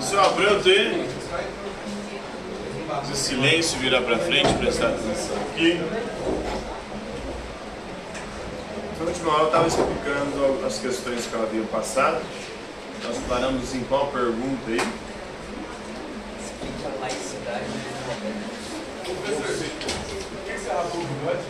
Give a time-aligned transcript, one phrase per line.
[0.00, 1.06] Senhor Abranto aí,
[3.06, 5.78] de silêncio, virar para frente, prestar atenção aqui.
[8.98, 12.20] Na última aula eu estava explicando as questões que ela havia passado.
[13.04, 14.82] Nós paramos em qual pergunta aí?
[16.42, 17.64] Explica a laicidade.
[19.04, 19.58] Professor, o
[20.44, 20.68] que você
[21.24, 21.44] bode?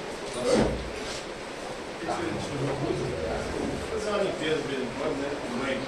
[3.91, 5.31] Fazer uma limpeza de né?
[5.57, 5.79] Não é.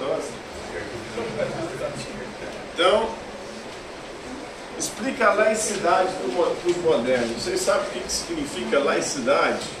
[2.73, 3.09] Então,
[4.79, 7.43] explica a laicidade para os modernos.
[7.43, 9.80] Vocês sabem o que que significa laicidade?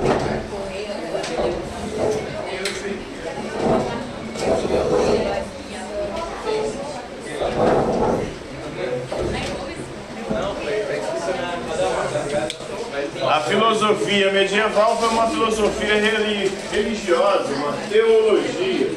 [13.31, 18.91] A filosofia medieval foi uma filosofia reli- religiosa, uma teologia.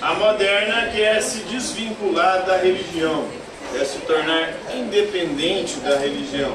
[0.00, 3.24] A moderna quer se desvincular da religião,
[3.72, 6.52] quer se tornar independente da religião.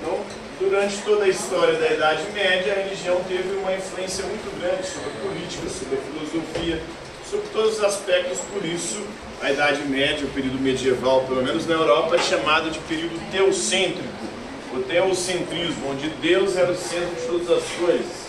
[0.00, 0.18] Então,
[0.58, 5.10] durante toda a história da Idade Média, a religião teve uma influência muito grande sobre
[5.10, 6.80] a política, sobre a filosofia,
[7.30, 8.38] sobre todos os aspectos.
[8.50, 9.02] Por isso,
[9.42, 14.13] a Idade Média, o período medieval, pelo menos na Europa, é chamado de período teocêntrico,
[14.76, 18.24] o teocentrismo, onde Deus era o centro de todas as coisas.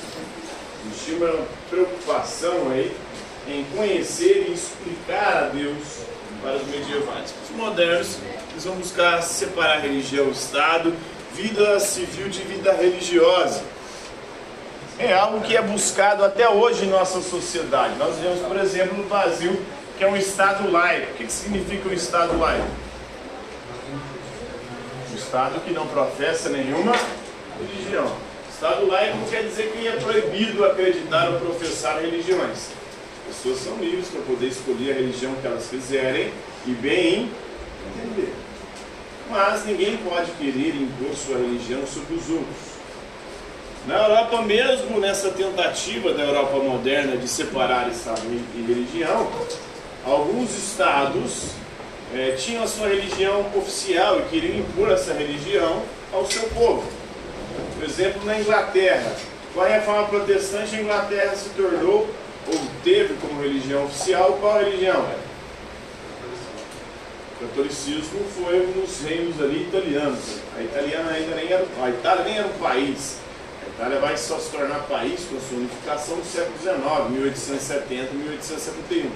[0.87, 2.95] Existia uma preocupação aí
[3.47, 5.77] em conhecer e explicar a Deus
[6.41, 7.33] para os medievais.
[7.43, 8.17] Os modernos
[8.51, 10.93] eles vão buscar separar religião e Estado,
[11.33, 13.61] vida civil de vida religiosa.
[14.97, 17.95] É algo que é buscado até hoje em nossa sociedade.
[17.97, 19.61] Nós vemos, por exemplo, no Brasil,
[19.97, 21.11] que é um Estado laico.
[21.11, 22.65] O que significa um Estado laico?
[25.15, 26.93] Estado que não professa nenhuma
[27.59, 28.11] religião.
[28.53, 32.69] Estado laico quer dizer que é proibido acreditar ou professar religiões.
[33.29, 36.31] As pessoas são livres para poder escolher a religião que elas quiserem
[36.65, 37.31] e bem
[37.87, 38.33] entender.
[39.29, 42.75] Mas ninguém pode querer impor sua religião sobre os outros.
[43.87, 49.29] Na Europa mesmo, nessa tentativa da Europa moderna de separar Estado e religião,
[50.05, 51.51] alguns estados
[52.13, 55.83] eh, tinham a sua religião oficial e queriam impor essa religião
[56.13, 56.83] ao seu povo.
[57.75, 59.15] Por exemplo, na Inglaterra,
[59.53, 62.09] com a reforma protestante, a Inglaterra se tornou,
[62.47, 65.05] ou teve como religião oficial, qual religião?
[67.35, 70.39] O catolicismo foi um dos reinos ali italianos.
[70.57, 73.17] A italiana ainda nem era, a Itália nem era um país.
[73.65, 78.13] A Itália vai só se tornar país com a sua unificação no século XIX, 1870,
[78.13, 79.09] 1871.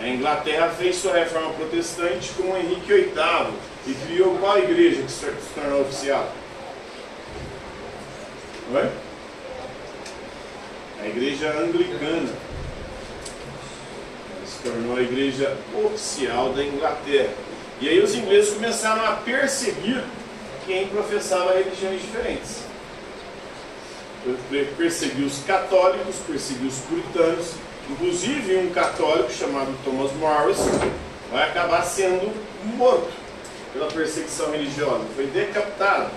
[0.00, 3.54] A Inglaterra fez sua reforma protestante com Henrique VIII
[3.86, 6.32] e criou qual igreja que se tornou oficial?
[8.72, 8.90] Oi?
[11.00, 12.28] A igreja anglicana.
[14.36, 17.34] Ela se tornou a igreja oficial da Inglaterra.
[17.80, 20.02] E aí os ingleses começaram a perseguir
[20.66, 22.64] quem professava religiões diferentes.
[24.76, 27.54] Perseguiu os católicos, perseguiu os puritanos,
[27.90, 30.58] inclusive um católico chamado Thomas Morris
[31.30, 32.32] vai acabar sendo
[32.76, 33.12] morto
[33.72, 36.10] pela perseguição religiosa, foi decapitado.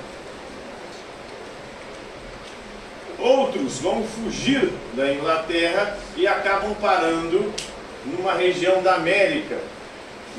[3.20, 7.52] Outros vão fugir da Inglaterra e acabam parando
[8.06, 9.58] numa região da América.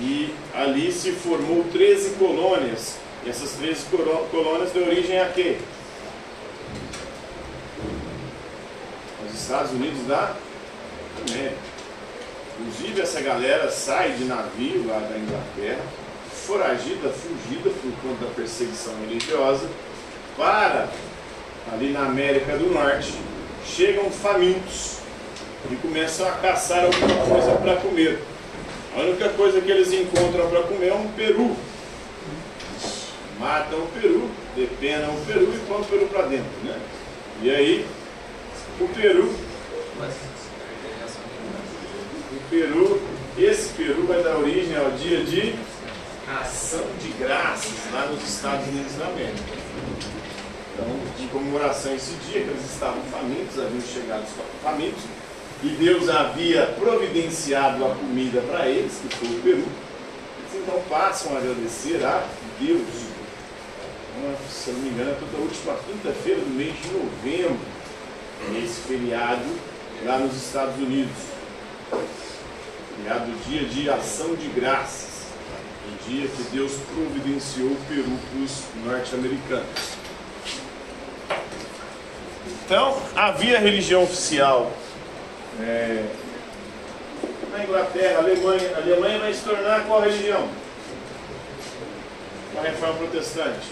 [0.00, 2.94] E ali se formou 13 colônias.
[3.26, 5.56] E essas 13 coro- colônias deu origem a quê?
[9.28, 10.36] Os Estados Unidos da
[11.28, 11.56] América.
[12.60, 15.80] Inclusive essa galera sai de navio lá da Inglaterra,
[16.46, 19.68] foragida, fugida por conta da perseguição religiosa,
[20.36, 20.88] para
[21.72, 23.12] ali na América do Norte,
[23.64, 24.98] chegam famintos
[25.70, 28.22] e começam a caçar alguma coisa para comer.
[28.96, 31.54] A única coisa que eles encontram para comer é um peru.
[33.38, 36.50] Matam o peru, depenam o peru e põem o peru para dentro.
[36.64, 36.76] Né?
[37.42, 37.86] E aí,
[38.80, 39.32] o peru
[42.50, 43.00] Peru,
[43.36, 45.54] esse Peru vai dar origem ao dia de
[46.40, 49.38] ação de graças lá nos Estados Unidos da América.
[50.72, 50.86] Então,
[51.18, 54.24] em comemoração esse dia, que eles estavam famintos, haviam chegado
[54.62, 55.02] famintos,
[55.62, 59.58] e Deus havia providenciado a comida para eles, que foi o Peru.
[59.58, 62.24] Eles então passam a agradecer a
[62.58, 62.86] Deus.
[64.48, 67.58] se eu não me engano, é toda a última quinta-feira do mês de novembro,
[68.56, 69.44] esse feriado
[70.04, 71.38] lá nos Estados Unidos.
[72.98, 75.28] Feriado dia de ação de graças.
[75.86, 79.98] O dia que Deus providenciou o Peru para os norte-americanos.
[82.64, 84.70] Então, havia religião oficial
[85.60, 86.04] é,
[87.52, 88.76] na Inglaterra, Alemanha.
[88.76, 90.48] A Alemanha vai se tornar qual religião?
[92.52, 93.68] Uma reforma protestante.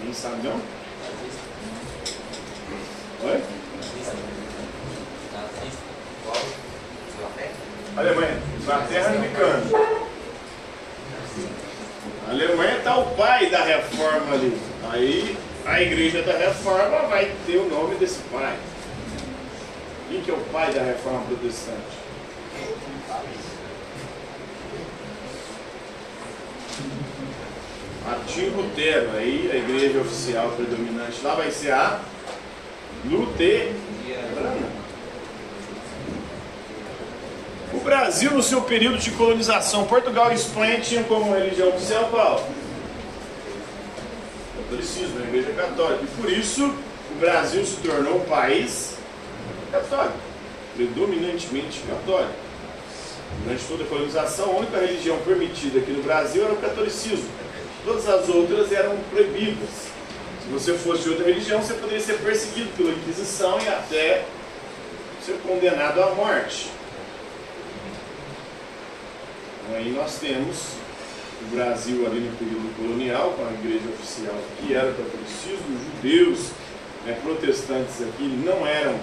[0.00, 0.60] Quem sabe não?
[3.28, 3.59] Oi?
[7.96, 8.38] Alemanha.
[8.60, 9.62] Inglaterra americana.
[12.26, 14.56] A Alemanha está o pai da reforma ali.
[14.90, 18.56] Aí a igreja da reforma vai ter o nome desse pai.
[20.08, 22.00] Quem que é o pai da reforma protestante?
[28.04, 32.00] Martinho Lutero, aí a igreja oficial predominante lá vai ser a
[33.04, 34.80] Luterana.
[37.72, 37.78] O
[38.10, 42.44] Brasil, no seu período de colonização, Portugal e Espanha tinham como religião oficial qual?
[44.56, 46.02] catolicismo, a igreja católica.
[46.02, 46.74] E por isso
[47.12, 48.96] o Brasil se tornou um país
[49.70, 50.18] católico,
[50.74, 52.34] predominantemente católico.
[53.44, 57.28] Durante toda a colonização, a única religião permitida aqui no Brasil era o catolicismo.
[57.84, 59.68] Todas as outras eram proibidas.
[60.42, 64.24] Se você fosse de outra religião, você poderia ser perseguido pela Inquisição e até
[65.24, 66.79] ser condenado à morte.
[69.70, 70.56] Então, aí nós temos
[71.42, 76.50] o Brasil ali no período colonial, com a igreja oficial que era catolicismo, os judeus,
[77.06, 78.98] né, protestantes aqui não eram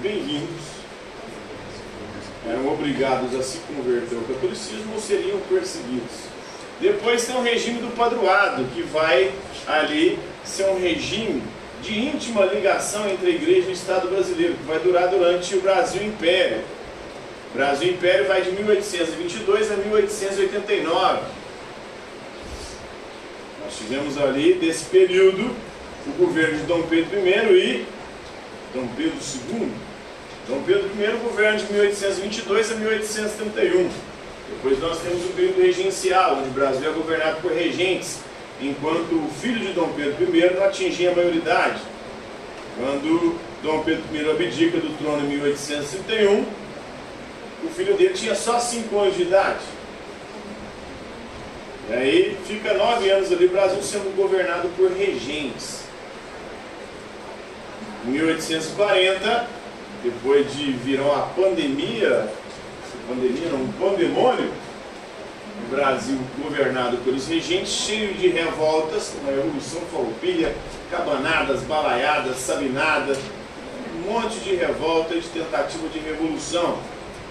[0.00, 0.64] bem-vindos,
[2.48, 6.24] eram obrigados a se converter ao catolicismo ou seriam perseguidos.
[6.80, 9.30] Depois tem o regime do padroado, que vai
[9.66, 11.42] ali ser um regime
[11.82, 15.60] de íntima ligação entre a igreja e o Estado brasileiro, que vai durar durante o
[15.60, 16.64] Brasil Império.
[17.56, 21.20] Brasil Império vai de 1822 a 1889.
[23.64, 25.56] Nós tivemos ali, desse período,
[26.06, 27.86] o governo de Dom Pedro I e
[28.74, 29.16] Dom Pedro
[29.50, 29.72] II.
[30.46, 33.90] Dom Pedro I, governo de 1822 a 1831.
[34.50, 38.18] Depois nós temos o período regencial, onde o Brasil é governado por regentes,
[38.60, 41.80] enquanto o filho de Dom Pedro I não atingia a maioridade.
[42.78, 46.65] Quando Dom Pedro I abdica do trono em 1831,
[47.64, 49.64] o filho dele tinha só 5 anos de idade.
[51.88, 55.82] E aí fica nove anos ali o Brasil sendo governado por regentes.
[58.04, 59.48] Em 1840,
[60.02, 62.28] depois de virar uma pandemia,
[63.08, 64.50] pandemia não, um pandemônio,
[65.66, 70.54] o Brasil governado pelos regentes, cheio de revoltas, uma revolução farroupilha,
[70.90, 73.18] cabanadas, balaiadas, sabinadas,
[73.96, 76.78] um monte de revolta e de tentativa de revolução.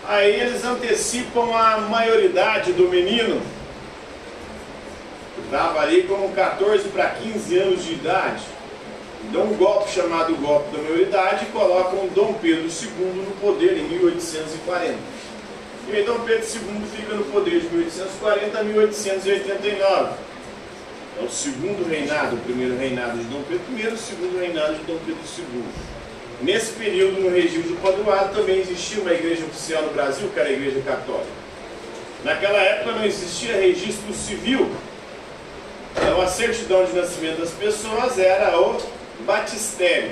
[0.08, 3.42] Aí eles antecipam a maioridade do menino.
[5.44, 8.44] Estava ali com 14 para 15 anos de idade.
[9.32, 13.84] Dão um golpe chamado golpe da maioridade e colocam Dom Pedro II no poder em
[13.84, 14.96] 1840.
[15.88, 20.14] E aí Dom Pedro II fica no poder de 1840 a 1889.
[21.20, 24.84] É o segundo reinado, o primeiro reinado de Dom Pedro I, o segundo reinado de
[24.84, 25.64] Dom Pedro II.
[26.42, 30.50] Nesse período, no regime do padroado, também existia uma igreja oficial no Brasil, que era
[30.50, 31.46] a Igreja Católica.
[32.24, 34.70] Naquela época não existia registro civil.
[35.96, 38.82] Então a certidão de nascimento das pessoas era o
[39.22, 40.12] batistério,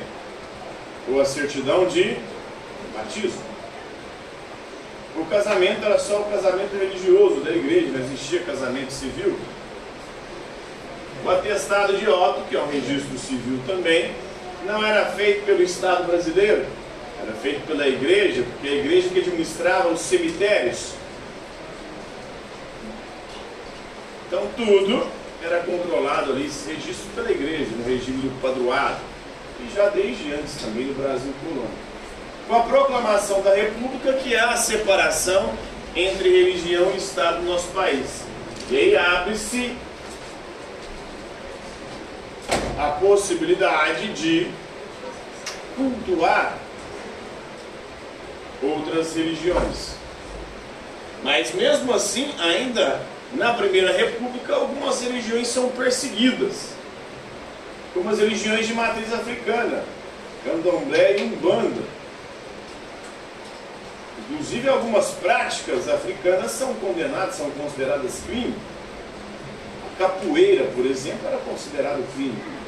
[1.09, 2.17] ou a certidão de
[2.95, 3.41] batismo.
[5.15, 9.37] O casamento era só o casamento religioso da igreja, não existia casamento civil.
[11.25, 14.11] O atestado de óbito, que é um registro civil também,
[14.65, 16.65] não era feito pelo Estado brasileiro,
[17.21, 20.93] era feito pela igreja, porque a igreja que administrava os cemitérios.
[24.27, 25.05] Então tudo
[25.43, 28.99] era controlado ali, registro pela igreja, no regime do padroado,
[29.59, 31.69] e já desde antes também no Brasil colônia.
[32.47, 35.53] Com a proclamação da República, que é a separação
[35.95, 38.23] entre religião e Estado no nosso país.
[38.69, 39.75] E aí abre-se
[42.77, 44.51] a possibilidade de
[45.75, 46.57] cultuar
[48.61, 49.95] outras religiões.
[51.23, 53.01] Mas mesmo assim, ainda
[53.33, 56.69] na Primeira República, algumas religiões são perseguidas,
[57.93, 59.83] como as religiões de matriz africana,
[60.43, 61.81] candomblé e umbanda.
[64.19, 68.55] Inclusive, algumas práticas africanas são condenadas, são consideradas crime.
[69.93, 72.62] A capoeira, por exemplo, era considerado crime.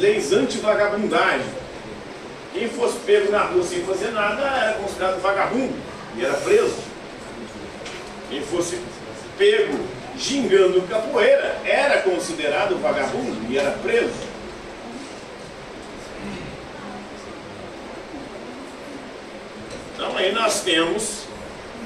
[0.00, 1.46] Leis anti-vagabundagem.
[2.52, 5.74] Quem fosse pego na rua sem fazer nada era considerado vagabundo
[6.16, 6.76] e era preso.
[8.30, 8.80] Quem fosse
[9.36, 9.78] pego
[10.16, 14.28] gingando capoeira era considerado vagabundo e era preso.
[19.94, 21.24] Então aí nós temos,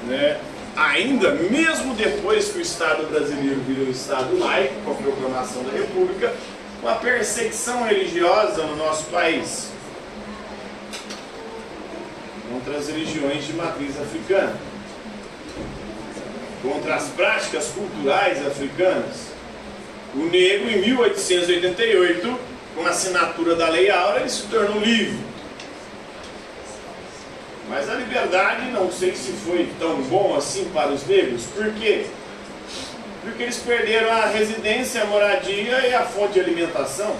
[0.07, 0.39] né,
[0.75, 6.33] ainda mesmo depois que o Estado brasileiro virou Estado laico, com a proclamação da República,
[6.83, 9.71] uma perseguição religiosa no nosso país
[12.51, 14.55] contra as religiões de matriz africana,
[16.61, 19.33] contra as práticas culturais africanas.
[20.13, 22.39] O negro, em 1888,
[22.75, 25.33] com a assinatura da Lei Áurea, ele se tornou livre
[27.69, 31.43] mas a liberdade não sei se foi tão bom assim para os negros.
[31.55, 32.05] Por quê?
[32.05, 32.22] Porque
[33.39, 37.15] eles perderam a residência, a moradia e a fonte de alimentação.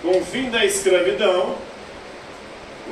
[0.00, 1.56] Com o fim da escravidão,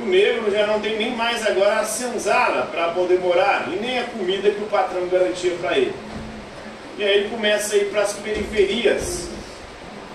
[0.01, 3.99] o negro já não tem nem mais agora a senzala para poder morar e nem
[3.99, 5.93] a comida que o patrão garantia para ele.
[6.97, 9.27] E aí ele começa a ir para as periferias,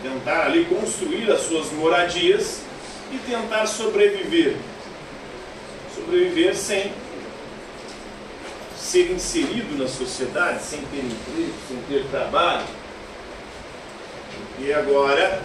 [0.02, 2.61] tentar ali construir as suas moradias
[3.12, 4.56] e tentar sobreviver
[5.96, 6.92] sobreviver sem
[8.87, 12.64] ser inserido na sociedade, sem ter emprego, sem ter trabalho.
[14.61, 15.43] E agora,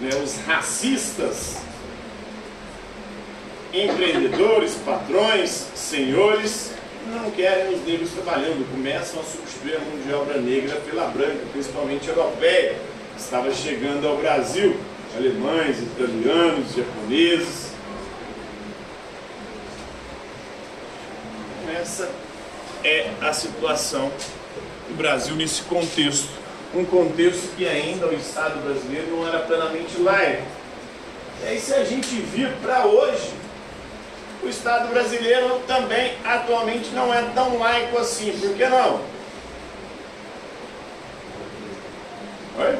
[0.00, 1.56] né, os racistas,
[3.72, 6.72] empreendedores, patrões, senhores,
[7.06, 11.40] não querem os negros trabalhando, começam a substituir a mão de obra negra pela branca,
[11.52, 12.76] principalmente europeia,
[13.16, 14.76] que estava chegando ao Brasil,
[15.16, 17.68] alemães, italianos, japoneses.
[21.88, 22.10] essa
[22.84, 24.10] é a situação
[24.88, 26.28] do Brasil nesse contexto.
[26.74, 30.42] Um contexto que ainda o Estado brasileiro não era plenamente laico.
[31.42, 33.32] E aí, se a gente vir para hoje,
[34.42, 38.32] o Estado brasileiro também atualmente não é tão laico assim.
[38.38, 39.00] Por que não?
[42.58, 42.78] Oi?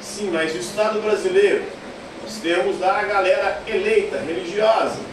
[0.00, 1.64] Sim, mas o Estado brasileiro,
[2.22, 5.09] nós temos lá a galera eleita, religiosa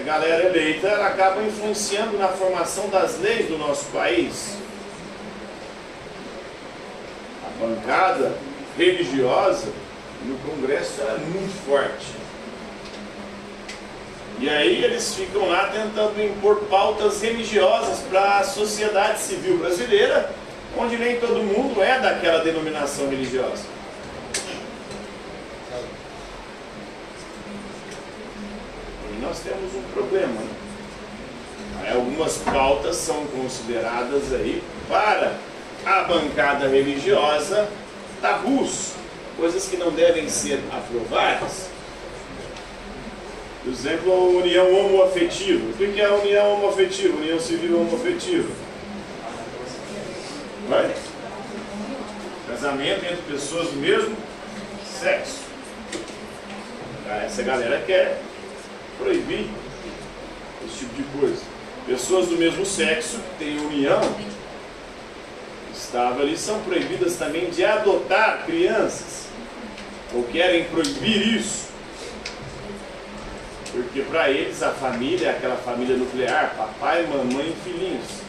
[0.00, 4.56] essa galera eleita ela acaba influenciando na formação das leis do nosso país.
[7.44, 8.34] A bancada
[8.78, 9.68] religiosa
[10.24, 12.20] no Congresso é muito forte.
[14.38, 20.32] E aí eles ficam lá tentando impor pautas religiosas para a sociedade civil brasileira,
[20.78, 23.79] onde nem todo mundo é daquela denominação religiosa.
[29.30, 30.42] Nós temos um problema.
[31.94, 35.36] Algumas pautas são consideradas aí para
[35.86, 37.68] a bancada religiosa
[38.20, 38.94] tabus,
[39.36, 41.68] coisas que não devem ser aprovadas.
[43.62, 45.64] Por exemplo, a união homoafetiva.
[45.64, 47.16] O que é a união homoafetiva?
[47.16, 48.52] União civil homoafetiva.
[50.68, 50.92] Vai?
[52.48, 54.16] Casamento entre pessoas do mesmo
[54.84, 55.38] sexo.
[57.24, 58.20] Essa galera quer
[59.00, 59.48] proibir
[60.64, 61.42] esse tipo de coisa.
[61.86, 64.00] Pessoas do mesmo sexo que têm união
[65.74, 69.26] estava ali são proibidas também de adotar crianças
[70.12, 71.70] ou querem proibir isso
[73.72, 78.20] porque para eles a família é aquela família nuclear papai, mamãe e filhinhos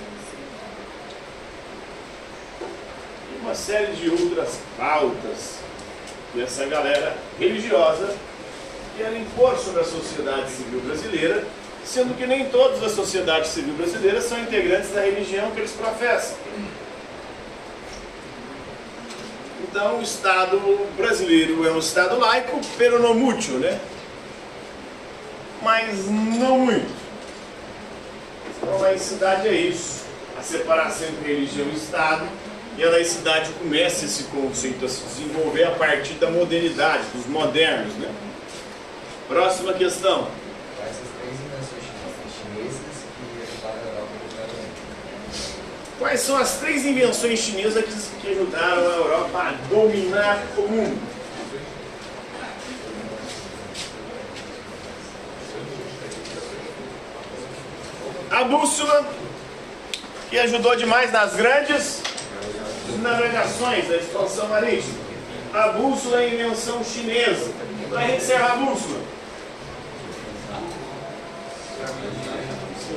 [3.31, 5.59] e uma série de outras pautas
[6.31, 8.15] que essa galera religiosa
[9.01, 11.43] quer impor sobre a sociedade civil brasileira,
[11.84, 16.38] sendo que nem todos da sociedade civil brasileira são integrantes da religião que eles professam.
[19.63, 20.60] Então, o Estado
[20.96, 23.79] brasileiro é um Estado laico, pero não muito, né?
[25.63, 27.01] Mas não muito.
[28.58, 30.05] Então, a laicidade é isso.
[30.38, 32.27] A separação entre religião e Estado.
[32.77, 37.93] E a laicidade começa esse conceito a se desenvolver a partir da modernidade, dos modernos,
[37.96, 38.10] né?
[39.31, 40.27] Próxima questão.
[45.97, 51.01] Quais são as três invenções chinesas que ajudaram a Europa a dominar o mundo?
[58.31, 59.07] A bússola,
[60.29, 62.03] que ajudou demais nas grandes
[63.01, 65.00] navegações, na expansão marítima.
[65.53, 67.50] A bússola é a invenção chinesa.
[67.89, 69.11] Vai encerrar a bússola.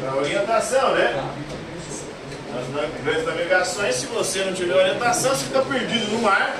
[0.09, 1.25] A orientação, né?
[2.53, 6.57] Nas grandes navegações, se você não tiver orientação, você fica perdido no mar.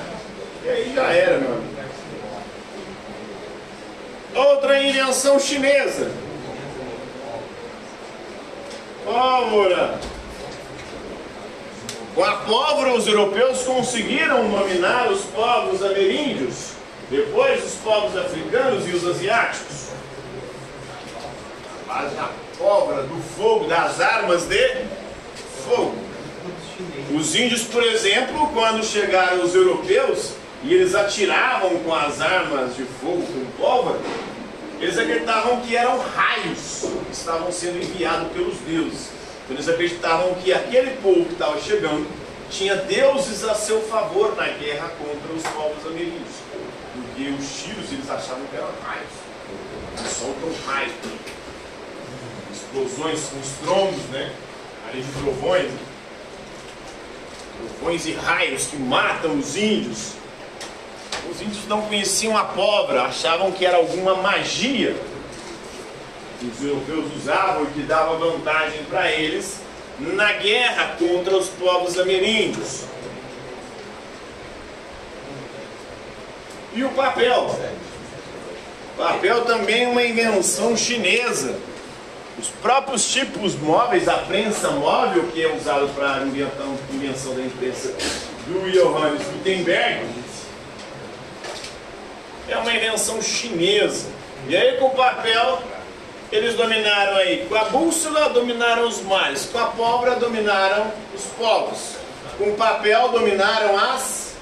[0.63, 1.75] E aí já era, meu amigo.
[4.35, 6.11] Outra invenção chinesa.
[9.05, 9.97] Pólvora.
[12.13, 16.71] Com a pólvora, os europeus conseguiram dominar os povos ameríndios,
[17.09, 19.89] depois os povos africanos e os asiáticos.
[21.95, 24.85] Da pólvora, do fogo, das armas de
[25.63, 25.95] fogo.
[27.15, 32.83] Os índios, por exemplo, quando chegaram os europeus e eles atiravam com as armas de
[32.83, 33.99] fogo, com pólvora,
[34.81, 39.09] eles acreditavam que eram raios que estavam sendo enviados pelos deuses.
[39.45, 42.05] Então, eles acreditavam que aquele povo que estava chegando
[42.49, 46.43] tinha deuses a seu favor na guerra contra os povos ameríndios.
[46.93, 49.13] Porque os tiros eles achavam que eram raios.
[49.97, 50.91] Eles soltam raios.
[52.75, 54.33] Explosões com estrondos, né?
[54.89, 55.71] Ali de trovões.
[57.79, 60.11] Trovões e raios que matam os índios.
[61.31, 64.93] Os índios não conheciam a pólvora, achavam que era alguma magia
[66.37, 69.61] que os europeus usavam e que dava vantagem para eles
[69.97, 72.81] na guerra contra os povos ameríndios.
[76.73, 77.57] E o papel?
[78.97, 81.57] Papel também é uma invenção chinesa.
[82.37, 87.93] Os próprios tipos móveis, a prensa móvel, que é usado para a invenção da imprensa
[88.45, 90.05] do Johannes Gutenberg,
[92.49, 94.07] é uma invenção chinesa.
[94.47, 95.61] E aí com o papel
[96.31, 101.95] eles dominaram aí, com a bússola dominaram os mares, com a pólvora dominaram os povos,
[102.37, 104.33] com o papel dominaram as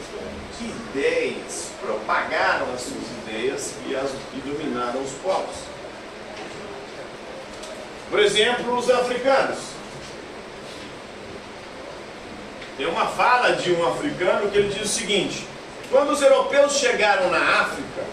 [0.60, 5.63] ideias, propagaram as suas ideias e, as, e dominaram os povos.
[8.14, 9.58] Por exemplo, os africanos.
[12.78, 15.48] Tem uma fala de um africano que ele diz o seguinte:
[15.90, 18.04] quando os europeus chegaram na África,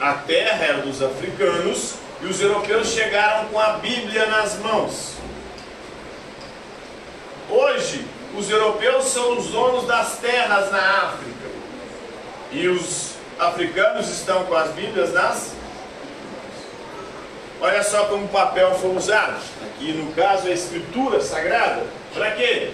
[0.00, 5.16] a terra era dos africanos e os europeus chegaram com a Bíblia nas mãos.
[7.50, 11.50] Hoje, os europeus são os donos das terras na África
[12.50, 15.59] e os africanos estão com as Bíblias nas
[17.62, 19.38] Olha só como o papel foi usado.
[19.62, 21.84] Aqui no caso a escritura sagrada.
[22.14, 22.72] Para quê?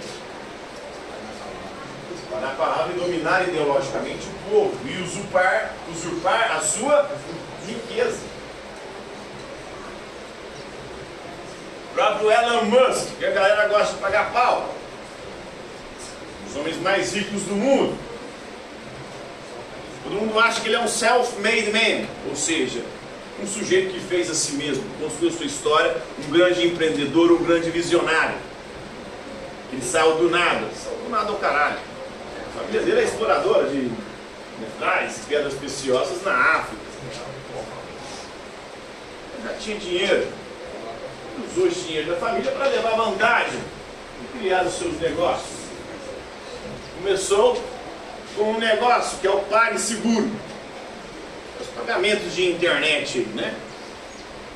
[2.31, 7.09] Para a palavra e dominar ideologicamente o povo e usurpar, usurpar a sua
[7.67, 8.19] riqueza.
[11.91, 14.73] O próprio Elon Musk, que a galera gosta de pagar pau.
[16.49, 17.97] Os homens mais ricos do mundo.
[20.03, 22.81] Todo mundo acha que ele é um self-made man, ou seja,
[23.41, 25.95] um sujeito que fez a si mesmo, construiu sua história,
[26.27, 28.35] um grande empreendedor, um grande visionário.
[29.71, 31.77] Ele saiu do nada, saiu do nada ao caralho.
[32.49, 33.91] A família dele é exploradora de
[34.59, 36.81] metais, pedras preciosas na África.
[39.33, 40.27] Ele já tinha dinheiro.
[41.51, 43.59] Usou esse dinheiro da família para levar vantagem
[44.23, 45.57] e criar os seus negócios.
[46.97, 47.61] Começou
[48.35, 50.31] com um negócio que é o PagSeguro.
[51.77, 53.53] Os pagamentos de internet, né?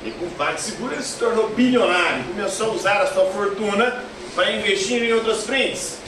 [0.04, 2.24] E com o PagSeguro ele se tornou bilionário.
[2.24, 4.02] Começou a usar a sua fortuna
[4.34, 5.98] para investir em outras frentes.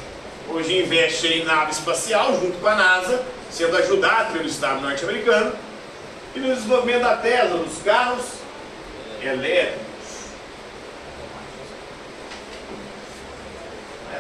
[0.49, 5.53] Hoje investe em nave espacial junto com a NASA, sendo ajudado pelo Estado norte-americano,
[6.35, 8.25] e no desenvolvimento da Tesla, dos carros
[9.23, 9.85] elétricos.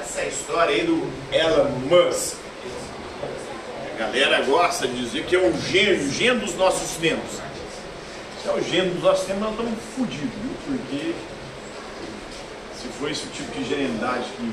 [0.00, 2.43] Essa é história aí do Elon Musk.
[3.94, 7.38] A galera gosta de dizer que é um gênio, gênio dos nossos tempos.
[8.42, 10.50] Se é o gênio dos nossos tempos, nós estamos fodidos, viu?
[10.66, 11.14] Porque
[12.76, 14.52] se for esse tipo de genialidade que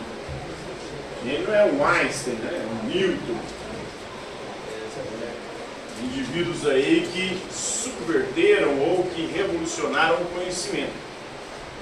[1.48, 2.52] não é um Einstein, né?
[2.52, 3.40] é um Newton.
[6.04, 10.94] Indivíduos aí que subverteram ou que revolucionaram o conhecimento.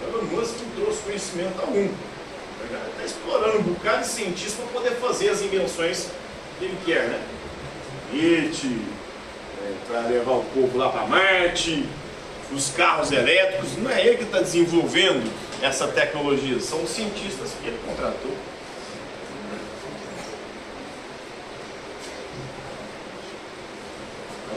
[0.07, 1.89] Elon Musk não trouxe conhecimento algum.
[2.63, 6.07] Está explorando um bocado de cientista para poder fazer as invenções
[6.57, 7.21] que ele quer, né?
[8.09, 8.81] Foguete,
[9.61, 11.85] é, para levar o povo lá para Marte,
[12.51, 13.77] os carros elétricos.
[13.77, 18.31] Não é ele que está desenvolvendo essa tecnologia, são os cientistas que ele contratou.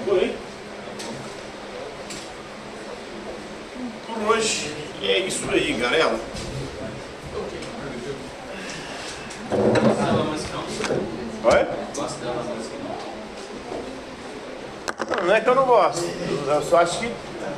[0.04, 0.34] Porém,
[4.06, 6.18] por hoje é isso aí, galera.
[15.32, 15.66] não é que eu não
[16.52, 16.64] gosto.
[16.64, 17.10] Eu só acho que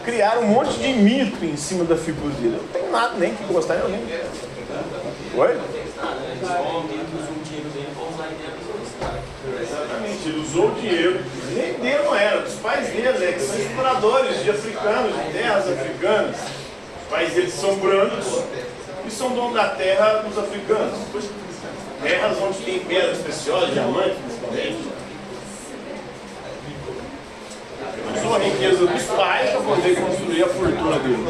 [0.05, 2.59] criaram um monte de mito em cima da figura dele.
[2.61, 4.01] Não tenho nada nem que gostar nem alguém.
[5.37, 5.61] Oi?
[9.61, 11.21] Exatamente, ele usou o dinheiro,
[11.53, 15.69] nem dele não era, dos pais dele, né, que são exploradores de africanos, de terras
[15.69, 16.37] africanas.
[16.37, 18.43] Os pais deles são brancos
[19.07, 20.99] e são donos da terra dos africanos.
[22.03, 24.94] Terras onde tem pedras preciosas, diamantes principalmente.
[28.17, 31.29] Usou a riqueza dos pais para poder construir a fortuna dele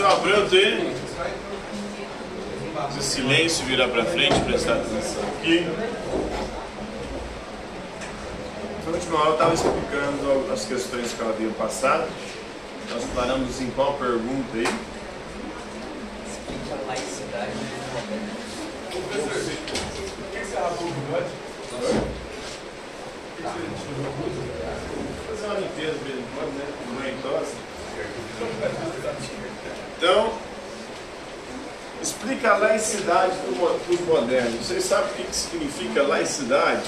[0.00, 0.94] seu Abreu tem
[2.98, 5.64] esse silêncio virar para frente, prestar atenção aqui.
[8.84, 12.08] Na última aula eu estava explicando as questões que ela havia passado.
[12.90, 14.66] Nós paramos em qual pergunta aí?
[18.90, 19.52] Professor,
[20.32, 21.30] que você o bigode?
[24.98, 26.64] Vou fazer uma limpeza de vez em quando, né?
[26.98, 27.54] Mãe tosse.
[29.98, 30.49] Então,
[32.02, 34.66] explica a laicidade para os modernos.
[34.66, 36.82] Vocês sabem o que, que significa laicidade?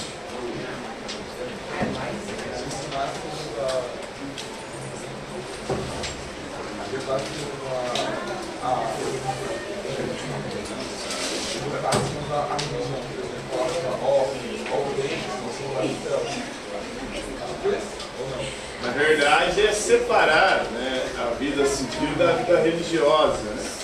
[18.81, 23.37] Na verdade, é separar né, a vida civil da vida religiosa.
[23.37, 23.82] Né?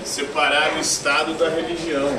[0.00, 2.18] É separar o Estado da religião.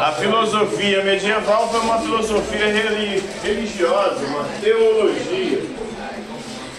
[0.00, 5.62] A filosofia medieval foi uma filosofia reli- religiosa, uma teologia.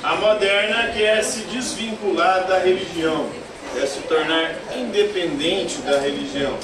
[0.01, 3.27] A moderna quer se desvincular da religião,
[3.73, 6.57] quer se tornar independente da religião.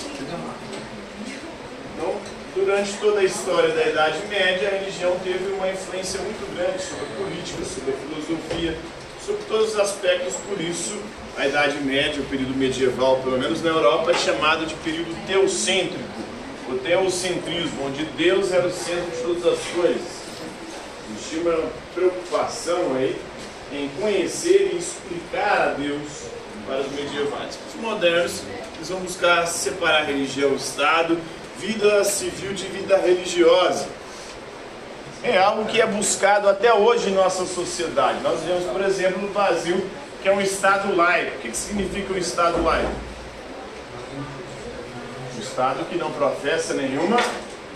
[1.93, 2.15] Então,
[2.55, 7.05] durante toda a história da Idade Média, a religião teve uma influência muito grande sobre
[7.05, 8.77] a política, sobre a filosofia,
[9.25, 10.35] sobre todos os aspectos.
[10.47, 10.97] Por isso,
[11.37, 16.03] a Idade Média, o período medieval, pelo menos na Europa, é chamado de período teocêntrico,
[16.69, 20.25] o teocentrismo, onde Deus era o centro de todas as coisas.
[21.11, 23.15] Existia uma preocupação aí
[23.71, 26.34] em conhecer e explicar a Deus
[26.65, 27.57] para os medievais.
[27.67, 28.41] Os modernos,
[28.75, 31.19] eles vão buscar separar religião do Estado,
[31.57, 33.87] vida civil de vida religiosa.
[35.23, 38.19] É algo que é buscado até hoje em nossa sociedade.
[38.21, 39.89] Nós vemos, por exemplo, no Brasil,
[40.21, 41.37] que é um Estado laico.
[41.37, 42.91] O que significa um Estado laico?
[45.35, 47.17] Um Estado que não professa nenhuma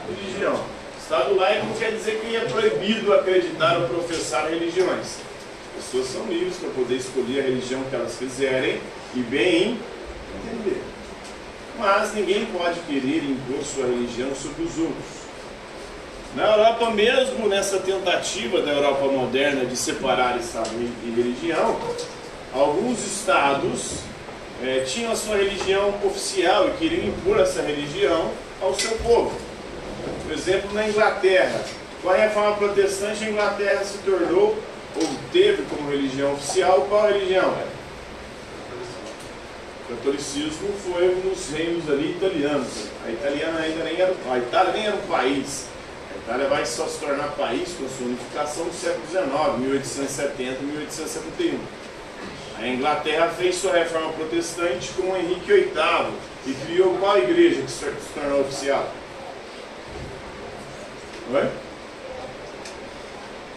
[0.08, 0.60] religião.
[1.02, 5.29] Estado laico quer dizer que é proibido acreditar ou professar religiões.
[5.80, 8.82] As pessoas são livres para poder escolher a religião que elas quiserem
[9.16, 9.80] e bem
[10.36, 10.84] entender.
[11.80, 15.20] Mas ninguém pode querer impor sua religião sobre os outros.
[16.36, 21.80] Na Europa, mesmo nessa tentativa da Europa moderna de separar Estado e religião,
[22.54, 24.00] alguns estados
[24.62, 29.32] eh, tinham a sua religião oficial e queriam impor essa religião ao seu povo.
[30.24, 31.64] Por exemplo, na Inglaterra,
[32.04, 34.58] com a reforma protestante, a Inglaterra se tornou,
[34.96, 37.54] ou teve como religião oficial, qual religião?
[39.86, 42.90] O catolicismo foi um dos reinos ali italianos.
[43.06, 45.66] A italiana ainda nem era, a Itália nem era um país.
[46.14, 50.62] A Itália vai só se tornar país com a sua unificação no século XIX, 1870
[50.62, 51.60] 1871.
[52.60, 56.14] A Inglaterra fez sua reforma protestante com Henrique VIII
[56.46, 58.92] e criou qual igreja que se tornou oficial?
[61.32, 61.69] Oi?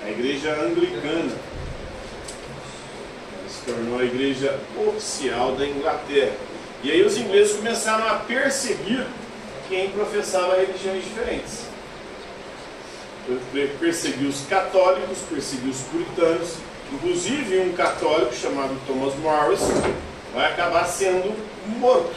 [0.05, 1.33] A igreja anglicana.
[3.49, 6.33] Se tornou a igreja oficial da Inglaterra.
[6.83, 9.07] E aí os ingleses começaram a perseguir
[9.69, 11.67] quem professava religiões diferentes.
[13.79, 16.57] Perseguiu os católicos, perseguiu os puritanos,
[16.93, 19.61] inclusive um católico chamado Thomas Morris
[20.35, 21.35] vai acabar sendo
[21.79, 22.12] morto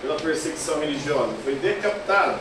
[0.00, 2.38] pela perseguição religiosa, foi decapitado.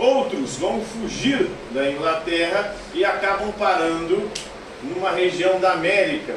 [0.00, 4.30] Outros vão fugir da Inglaterra e acabam parando
[4.82, 6.34] numa região da América.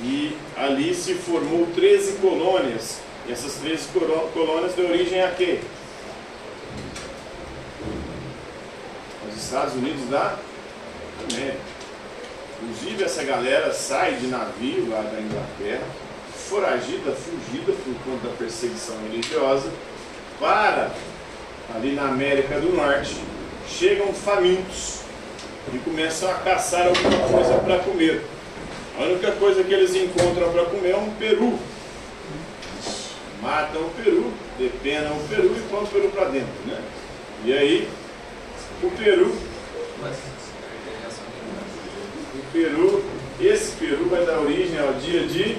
[0.00, 3.00] E ali se formou 13 colônias.
[3.26, 3.88] E essas 13
[4.32, 5.58] colônias dão origem a quê?
[9.28, 10.38] Os Estados Unidos da
[11.28, 11.58] América.
[12.62, 15.82] Inclusive essa galera sai de navio lá da Inglaterra,
[16.48, 19.70] foragida, fugida por conta da perseguição religiosa,
[20.38, 20.92] para
[21.74, 23.16] ali na América do Norte,
[23.68, 25.00] chegam famintos
[25.74, 28.22] e começam a caçar alguma coisa para comer.
[28.98, 31.58] A única coisa que eles encontram para comer é um peru.
[33.42, 36.54] Matam o peru, depenam o peru e põem o peru para dentro.
[36.66, 36.80] Né?
[37.44, 37.88] E aí,
[38.82, 39.36] o peru.
[42.34, 43.04] O peru,
[43.40, 45.58] esse peru vai dar origem ao dia de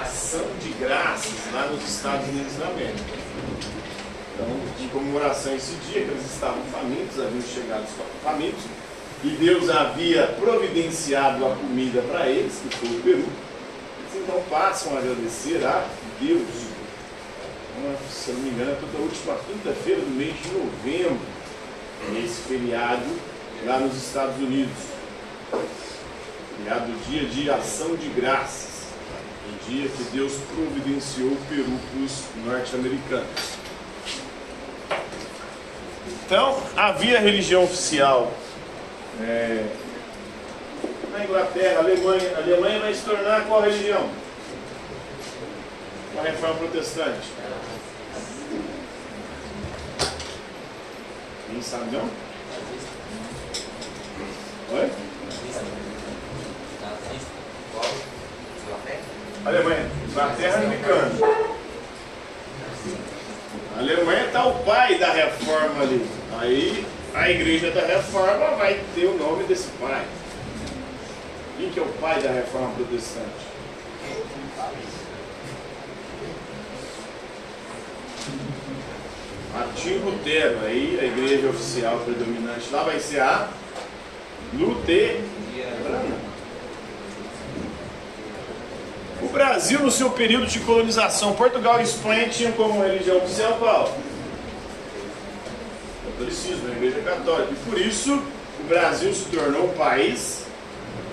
[0.00, 3.23] ação de graças lá nos Estados Unidos da América.
[4.34, 4.48] Então,
[4.80, 7.86] em comemoração a esse dia, que eles estavam famintos, haviam chegado
[8.22, 8.64] famintos,
[9.22, 13.18] e Deus havia providenciado a comida para eles, que foi o peru.
[13.18, 15.86] Eles então passam a agradecer a
[16.20, 16.42] Deus.
[17.78, 21.20] Então, se eu não me engano, é toda a última quinta-feira do mês de novembro,
[22.22, 23.06] esse feriado
[23.64, 24.76] lá nos Estados Unidos.
[26.56, 28.74] Feriado dia de ação de graças.
[29.46, 33.63] O dia que Deus providenciou o peru para os norte-americanos.
[36.26, 38.32] Então, havia religião oficial
[39.20, 39.66] é,
[41.12, 42.32] na Inglaterra, Alemanha.
[42.36, 44.08] A Alemanha vai se tornar qual religião?
[46.14, 47.28] Uma reforma protestante.
[51.50, 52.08] Quem sabe não?
[54.72, 54.90] Oi?
[59.44, 59.90] Alemanha.
[60.08, 61.10] Inglaterra americana.
[63.76, 66.06] A Alemanha está o pai da reforma ali.
[66.38, 70.04] Aí a igreja da reforma vai ter o nome desse pai.
[71.58, 73.54] Quem que é o pai da reforma protestante?
[79.52, 80.58] Martinho Lutero.
[80.64, 83.48] Aí a igreja oficial predominante lá vai ser a
[84.52, 85.24] Luterana.
[89.22, 89.28] O
[89.64, 93.96] Brasil, no seu período de colonização, Portugal e Espanha tinham como religião oficial qual?
[96.04, 97.50] Catolicismo, a Igreja Católica.
[97.50, 98.12] E por isso
[98.60, 100.44] o Brasil se tornou um país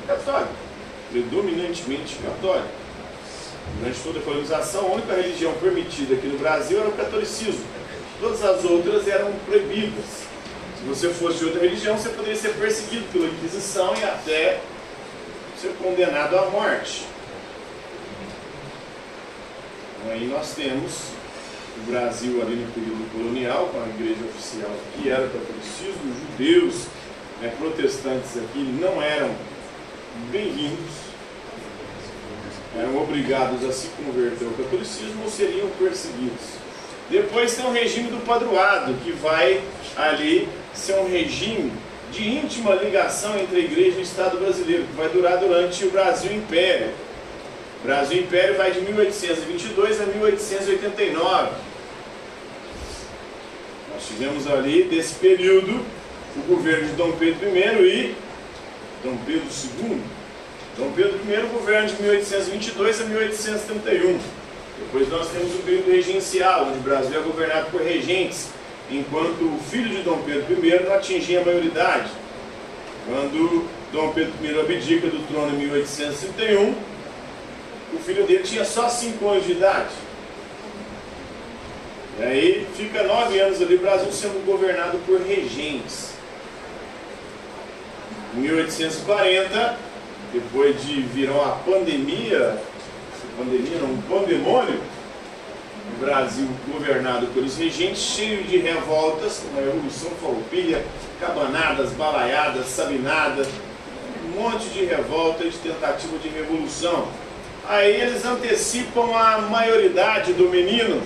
[0.05, 0.51] católico,
[1.09, 2.67] predominantemente católico.
[3.79, 7.63] Durante toda a colonização, a única religião permitida aqui no Brasil era o catolicismo.
[8.19, 10.03] Todas as outras eram proibidas.
[10.77, 14.59] Se você fosse de outra religião, você poderia ser perseguido pela Inquisição e até
[15.57, 17.05] ser condenado à morte.
[20.11, 20.91] Aí nós temos
[21.77, 26.87] o Brasil ali no período colonial, com a igreja oficial que era catolicismo, os judeus,
[27.39, 29.33] né, protestantes aqui não eram
[30.29, 30.91] bem-vindos,
[32.77, 36.59] eram obrigados a se converter ao catolicismo ou seriam perseguidos.
[37.09, 39.63] Depois tem o regime do padroado, que vai
[39.95, 41.71] ali ser um regime
[42.11, 45.89] de íntima ligação entre a igreja e o Estado brasileiro, que vai durar durante o
[45.89, 46.91] Brasil Império.
[47.83, 51.49] Brasil Império vai de 1822 a 1889.
[53.91, 55.83] Nós tivemos ali, desse período,
[56.37, 58.15] o governo de Dom Pedro I e
[59.03, 59.47] Dom Pedro
[59.81, 60.01] II.
[60.77, 64.19] Dom Pedro I, governo de 1822 a 1831.
[64.79, 68.49] Depois nós temos o período regencial, onde o Brasil é governado por regentes,
[68.91, 72.11] enquanto o filho de Dom Pedro I não atingia a maioridade.
[73.07, 76.90] Quando Dom Pedro I abdica do trono em 1831,
[77.93, 79.93] o filho dele tinha só 5 anos de idade.
[82.19, 86.11] E aí fica nove anos ali, Brasil sendo governado por regentes.
[88.35, 89.77] Em 1840,
[90.33, 92.57] depois de virar uma pandemia,
[93.37, 94.79] pandemia não, um pandemônio,
[95.95, 100.85] o Brasil governado pelos regentes, cheio de revoltas, uma revolução farroupilha,
[101.19, 103.47] cabanadas, balaiadas, sabinadas,
[104.25, 107.07] um monte de revolta e de tentativa de revolução.
[107.71, 111.01] Aí eles antecipam a maioridade do menino.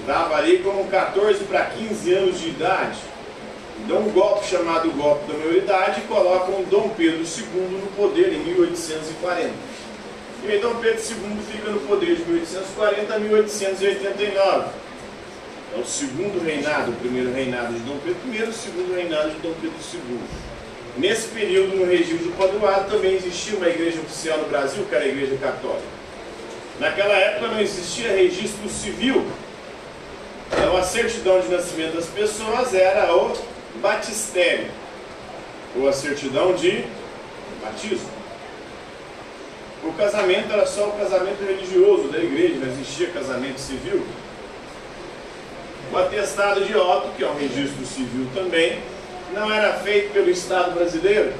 [0.00, 2.98] Estava ali com 14 para 15 anos de idade.
[3.86, 8.40] Dão um golpe chamado golpe da maioridade e colocam Dom Pedro II no poder em
[8.40, 9.50] 1840.
[10.42, 14.68] E aí Dom Pedro II fica no poder de 1840 a 1889.
[15.76, 19.38] É o segundo reinado, o primeiro reinado de Dom Pedro I, o segundo reinado de
[19.38, 20.18] Dom Pedro II.
[20.98, 25.04] Nesse período, no regime do padroado, também existia uma igreja oficial no Brasil, que era
[25.04, 25.96] a Igreja Católica.
[26.80, 29.26] Naquela época não existia registro civil.
[30.50, 33.36] Então a certidão de nascimento das pessoas era o
[33.82, 34.68] batistério,
[35.76, 36.84] ou a certidão de
[37.62, 38.08] batismo.
[39.84, 44.06] O casamento era só o casamento religioso da igreja, não existia casamento civil.
[45.92, 48.80] O atestado de óbito, que é um registro civil também,
[49.32, 51.32] não era feito pelo Estado brasileiro,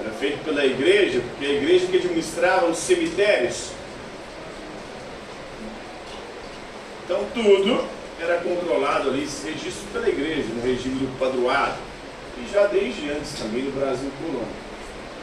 [0.00, 3.70] era feito pela igreja, porque a igreja que administrava os cemitérios.
[7.04, 7.84] Então tudo
[8.20, 11.76] era controlado ali, registro pela igreja, no regime do padroado,
[12.38, 14.48] e já desde antes também no Brasil colônia.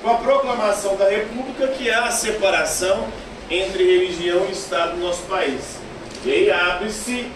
[0.02, 3.08] Com a proclamação da República, que é a separação
[3.50, 5.78] entre religião e Estado no nosso país.
[6.26, 7.28] E aí abre-se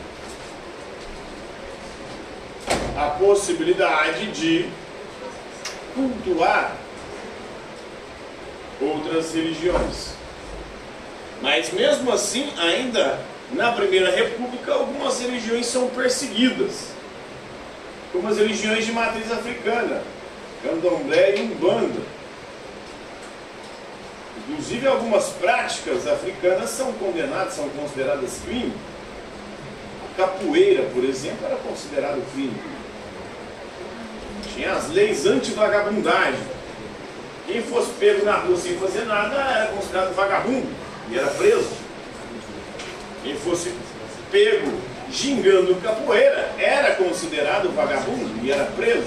[2.98, 4.68] a possibilidade de
[5.94, 6.76] cultuar
[8.82, 10.16] outras religiões.
[11.40, 13.20] Mas mesmo assim, ainda
[13.52, 16.88] na Primeira República, algumas religiões são perseguidas,
[18.12, 20.02] como as religiões de matriz africana,
[20.64, 22.02] candomblé e umbanda.
[24.40, 28.74] Inclusive algumas práticas africanas são condenadas, são consideradas crime.
[30.04, 32.56] A capoeira, por exemplo, era considerado crime.
[34.58, 36.40] Tinha as leis anti-vagabundagem.
[37.46, 40.68] Quem fosse pego na rua sem fazer nada era considerado vagabundo
[41.12, 41.70] e era preso.
[43.24, 43.72] Quem fosse
[44.32, 44.74] pego
[45.12, 49.06] gingando capoeira era considerado vagabundo e era preso.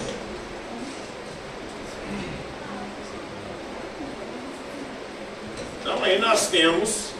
[5.80, 7.10] Então aí nós temos,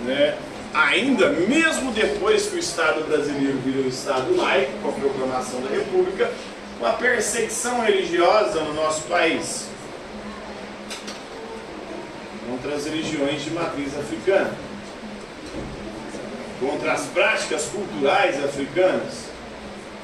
[0.00, 0.34] né,
[0.72, 6.32] ainda mesmo depois que o Estado brasileiro virou Estado laico, com a proclamação da República,
[6.78, 9.66] uma perseguição religiosa no nosso país
[12.48, 14.54] contra as religiões de matriz africana,
[16.60, 19.26] contra as práticas culturais africanas.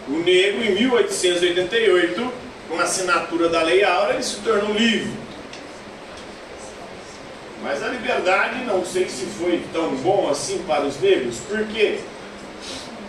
[0.09, 2.33] O negro, em 1888,
[2.69, 5.13] com a assinatura da Lei Áurea, ele se tornou livre.
[7.63, 12.01] Mas a liberdade, não sei se foi tão bom assim para os negros, por quê?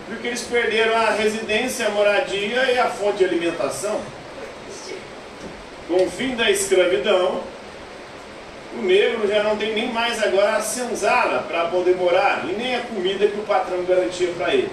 [0.08, 4.02] Porque eles perderam a residência, a moradia e a fonte de alimentação.
[5.88, 7.42] Com o fim da escravidão,
[8.78, 12.76] o negro já não tem nem mais agora a senzala para poder morar e nem
[12.76, 14.70] a comida que o patrão garantia para ele.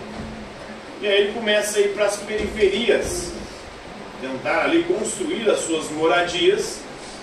[1.01, 3.33] E aí ele começa a ir para as periferias,
[4.21, 6.81] tentar ali construir as suas moradias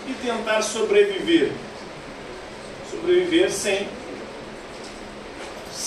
[0.07, 1.51] e tentar sobreviver.
[2.89, 3.87] Sobreviver sem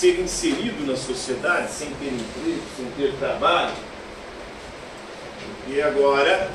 [0.00, 3.74] ser inserido na sociedade, sem ter emprego, sem ter trabalho.
[5.68, 6.50] E agora,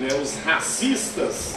[0.00, 1.56] né, os racistas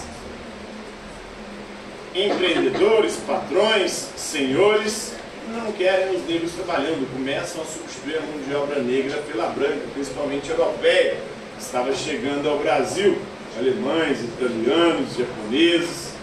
[2.13, 5.13] empreendedores, patrões, senhores,
[5.53, 9.81] não querem os negros trabalhando, começam a substituir a mão de obra negra pela branca,
[9.93, 11.17] principalmente europeia.
[11.57, 13.17] Estava chegando ao Brasil,
[13.57, 16.15] alemães, italianos, japoneses.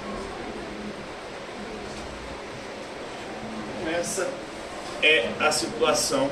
[3.99, 4.42] Essa
[5.03, 6.31] é a situação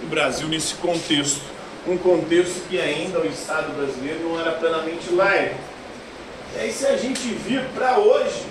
[0.00, 1.40] do Brasil nesse contexto.
[1.86, 5.56] Um contexto que ainda o Estado brasileiro não era plenamente laico.
[6.54, 8.44] E aí se a gente vir para hoje,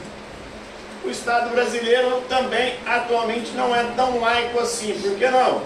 [1.03, 4.97] o Estado brasileiro também atualmente não é tão laico assim.
[4.99, 5.61] Por que não?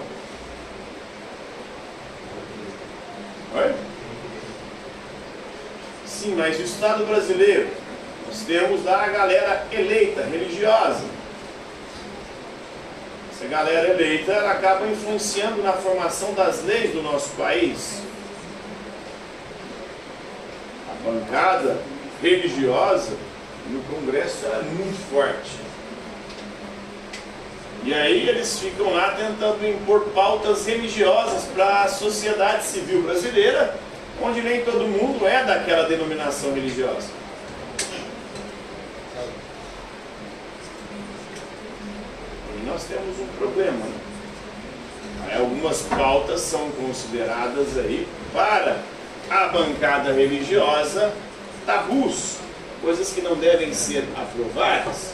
[3.54, 3.74] Oi?
[6.06, 7.70] Sim, mas o Estado brasileiro,
[8.26, 11.19] nós temos lá a galera eleita, religiosa.
[13.40, 18.02] Essa galera eleita ela acaba influenciando na formação das leis do nosso país.
[20.86, 21.78] A bancada
[22.20, 23.16] religiosa
[23.66, 25.52] no Congresso era muito forte.
[27.82, 33.74] E aí eles ficam lá tentando impor pautas religiosas para a sociedade civil brasileira,
[34.20, 37.08] onde nem todo mundo é daquela denominação religiosa.
[42.54, 43.84] E nós temos um problema.
[45.26, 45.36] Né?
[45.38, 48.78] Algumas pautas são consideradas aí para
[49.28, 51.12] a bancada religiosa
[51.66, 52.38] tabus
[52.80, 55.12] coisas que não devem ser aprovadas.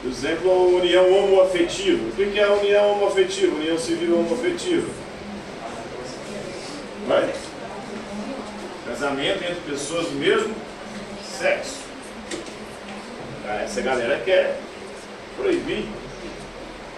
[0.00, 2.06] Por exemplo, a união homoafetiva.
[2.06, 3.56] O que é a união homoafetiva?
[3.56, 4.88] União civil homoafetiva.
[7.08, 7.34] Vai?
[8.86, 10.54] Casamento entre pessoas do mesmo
[11.24, 11.78] sexo.
[13.64, 14.58] Essa galera quer
[15.36, 15.86] proibir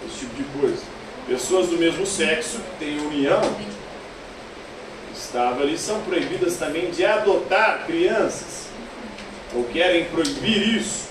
[0.06, 0.82] esse tipo de coisa.
[1.26, 3.40] Pessoas do mesmo sexo que têm união
[5.12, 8.68] estava ali são proibidas também de adotar crianças
[9.54, 11.06] ou querem proibir isso.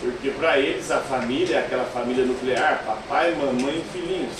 [0.00, 4.36] Porque para eles a família é aquela família nuclear, papai, mamãe e filhinhos.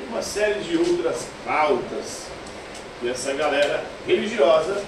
[0.00, 2.26] E uma série de outras pautas
[3.00, 4.82] que essa galera religiosa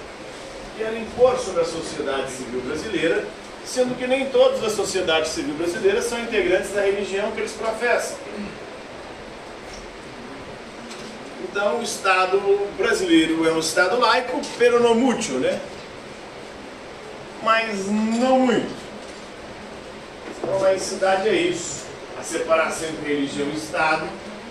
[0.77, 3.25] quer impor sobre a sociedade civil brasileira,
[3.65, 8.17] sendo que nem todas as sociedades civil brasileiras são integrantes da religião que eles professam.
[11.43, 12.39] Então, o Estado
[12.77, 15.59] brasileiro é um Estado laico, pero no mucho, né?
[17.41, 18.75] Mas não muito.
[20.37, 21.85] Então, a laicidade é isso.
[22.19, 24.07] A separação entre religião e Estado.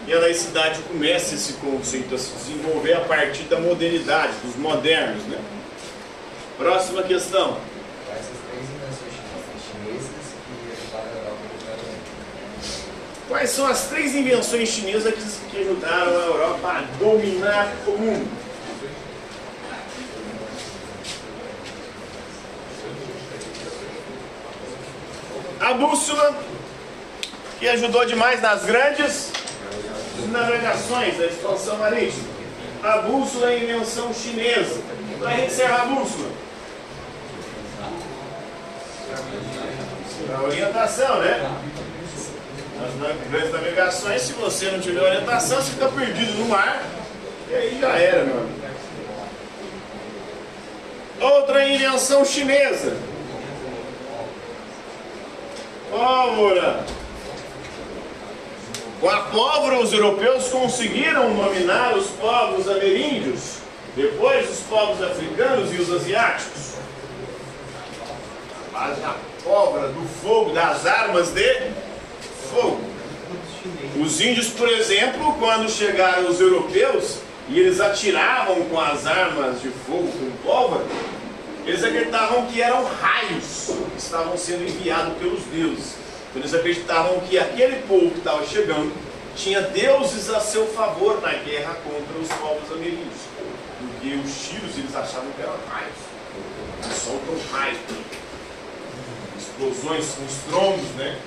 [0.06, 5.22] E a laicidade começa esse conceito a se desenvolver a partir da modernidade, dos modernos,
[5.24, 5.38] né?
[6.56, 7.58] Próxima questão.
[13.28, 15.12] Quais a a são as três invenções chinesas
[15.50, 18.30] que, ajudaram a Europa a dominar o mundo?
[25.60, 26.38] A bússola,
[27.58, 29.30] que ajudou demais nas grandes
[30.30, 32.28] navegações da expansão marítima.
[32.82, 34.80] A bússola é invenção chinesa.
[35.18, 36.45] Para a encerrar a bússola.
[40.34, 41.50] A orientação, né?
[42.78, 46.82] Nas grandes navegações, se você não tiver orientação, você fica perdido no mar.
[47.48, 48.66] E aí já era, meu amigo.
[51.20, 52.96] Outra invenção chinesa.
[55.90, 56.84] Pólvora.
[59.00, 63.58] Com a pólvora, os europeus conseguiram dominar os povos ameríndios,
[63.94, 66.75] depois os povos africanos e os asiáticos.
[68.76, 71.70] A base da pólvora, do fogo, das armas de
[72.50, 72.78] fogo.
[73.98, 79.70] Os índios, por exemplo, quando chegaram os europeus e eles atiravam com as armas de
[79.70, 80.84] fogo, com pólvora,
[81.64, 85.94] eles acreditavam que eram raios que estavam sendo enviados pelos deuses.
[86.28, 88.92] Então, eles acreditavam que aquele povo que estava chegando
[89.34, 93.24] tinha deuses a seu favor na guerra contra os povos ameríndios.
[93.80, 95.96] Porque os tiros eles achavam que eram raios.
[96.94, 97.78] Soltam raios.
[99.58, 101.18] Explosões com estrondos, né?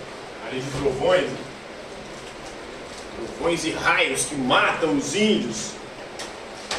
[0.47, 1.29] Ali de trovões.
[3.15, 5.71] Trovões e raios que matam os índios.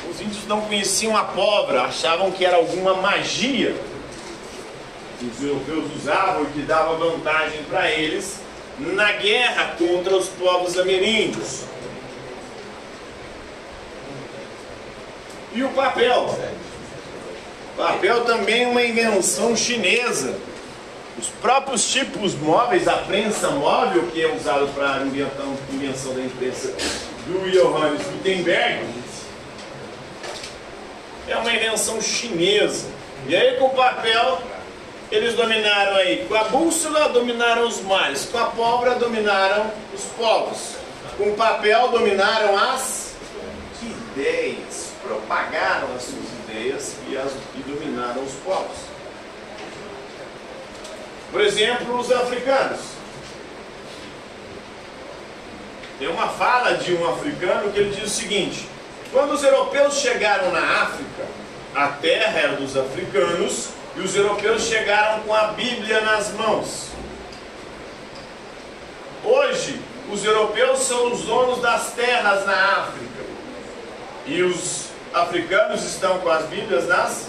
[0.09, 3.75] Os índios não conheciam a pólvora, achavam que era alguma magia
[5.19, 8.37] que os europeus usavam e que dava vantagem para eles
[8.79, 11.65] na guerra contra os povos ameríndios.
[15.53, 16.39] E o papel?
[17.77, 20.39] Papel também é uma invenção chinesa.
[21.19, 26.73] Os próprios tipos móveis, a prensa móvel, que é usado para a invenção da imprensa
[27.27, 28.87] do Johannes Gutenberg,
[31.29, 32.89] é uma invenção chinesa.
[33.27, 34.41] E aí com o papel
[35.11, 40.77] eles dominaram aí, com a bússola dominaram os mares, com a pólvora dominaram os povos,
[41.19, 43.15] com o papel dominaram as
[43.83, 48.80] ideias, propagaram as suas ideias e, as, e dominaram os povos.
[51.31, 52.81] Por exemplo, os africanos.
[55.99, 58.67] Tem uma fala de um africano que ele diz o seguinte:
[59.13, 61.27] quando os europeus chegaram na África,
[61.75, 66.89] a terra era dos africanos e os europeus chegaram com a Bíblia nas mãos.
[69.23, 73.25] Hoje, os europeus são os donos das terras na África
[74.27, 77.27] e os africanos estão com as Bíblias nas.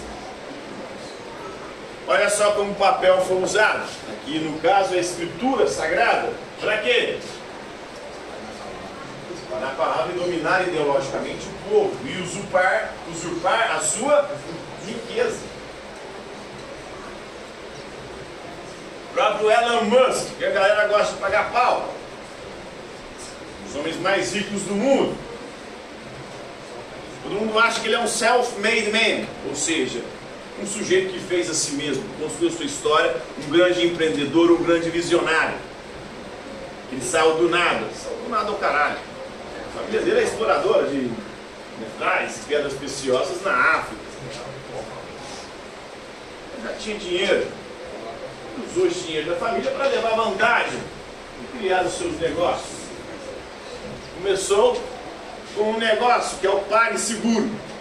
[2.06, 3.88] Olha só como o papel foi usado.
[4.12, 6.32] Aqui, no caso, a escritura sagrada.
[6.60, 7.18] Para quê?
[9.50, 14.28] Para a palavra dominar ideologicamente o povo e usurpar, usurpar a sua
[14.86, 15.40] riqueza.
[19.10, 21.92] O próprio Elon Musk, que a galera gosta de pagar pau.
[23.68, 25.16] Os homens mais ricos do mundo.
[27.22, 30.02] Todo mundo acha que ele é um self-made man, ou seja,
[30.62, 34.88] um sujeito que fez a si mesmo, construiu sua história, um grande empreendedor, um grande
[34.90, 35.56] visionário.
[36.92, 38.98] Ele saiu do nada, saiu do nada ao caralho.
[39.68, 41.10] A família dele é exploradora de
[41.80, 44.02] metais, pedras preciosas na África.
[46.54, 47.46] Ele já tinha dinheiro.
[48.70, 50.78] Usou esse dinheiro da família para levar vantagem
[51.40, 52.82] e criar os seus negócios.
[54.14, 54.80] Começou
[55.56, 57.50] com um negócio que é o PagSeguro.
[57.66, 57.71] Os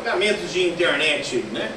[0.00, 1.70] pagamentos de internet, né?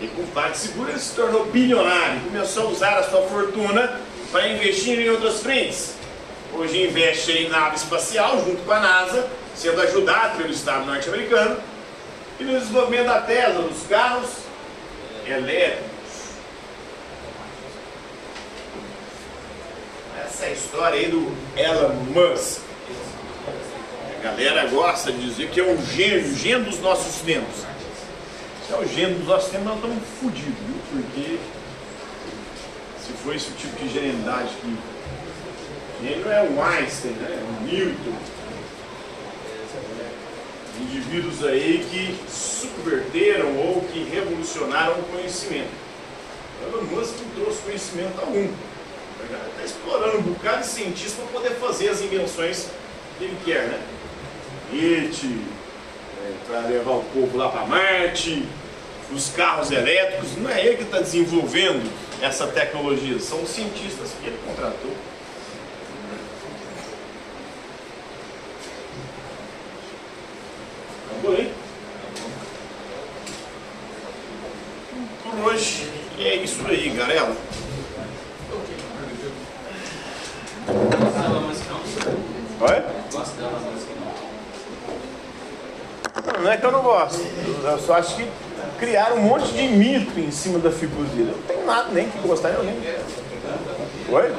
[0.00, 2.20] E com o PagSeguro ele se tornou bilionário.
[2.20, 4.00] Começou a usar a sua fortuna
[4.30, 5.94] para investir em outras frentes.
[6.52, 11.56] Hoje investe em nave espacial junto com a NASA, sendo ajudado pelo Estado norte-americano,
[12.38, 14.30] e no desenvolvimento da Tesla, dos carros
[15.26, 15.84] elétricos.
[20.24, 22.63] Essa é história aí do Elon Musk.
[24.24, 27.56] Galera gosta de dizer que é o gênio, gênio dos nossos tempos.
[28.66, 30.76] Se é o gênio dos nossos tempos, nós estamos fodidos, viu?
[30.90, 31.38] Porque
[33.04, 34.78] se for esse tipo de genialidade que.
[36.02, 37.38] Gênio é o Einstein, né?
[37.46, 38.16] O Newton.
[40.80, 45.70] Indivíduos aí que subverteram ou que revolucionaram o conhecimento.
[46.62, 48.48] Elon Musk trouxe conhecimento algum.
[49.22, 52.68] Está explorando um bocado de cientista para poder fazer as invenções
[53.18, 53.80] que ele quer, né?
[54.72, 55.26] It,
[56.24, 58.46] é, para levar o povo lá para Marte,
[59.12, 60.36] os carros elétricos.
[60.36, 61.90] Não é ele que está desenvolvendo
[62.20, 64.92] essa tecnologia, são os cientistas que ele contratou.
[71.10, 71.52] Acabou aí?
[75.22, 77.34] Por hoje é isso aí, galera.
[82.60, 82.82] Oi?
[86.24, 87.20] Não, não é que eu não gosto.
[87.64, 88.28] Eu só acho que
[88.78, 91.30] criaram um monte de mito em cima da figura dele.
[91.30, 92.74] Eu não tenho nada nem que gostar, eu nem.
[94.08, 94.34] Oi?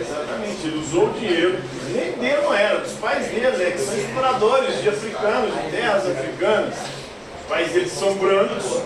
[0.00, 1.58] Exatamente, ele usou o dinheiro.
[1.92, 3.70] Nem dele não era, dos pais dele, né?
[3.70, 6.74] Que são exploradores de africanos, de terras africanas.
[7.40, 8.82] Os pais deles são brancos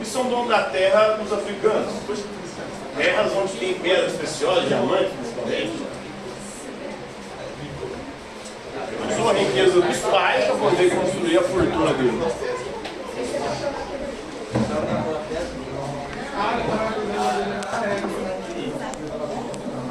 [0.00, 1.92] e são donos da terra dos africanos.
[2.96, 5.83] Terras onde tem pedras preciosas, diamantes principalmente.
[9.28, 12.20] a riqueza dos pais para poder construir a fortuna dele.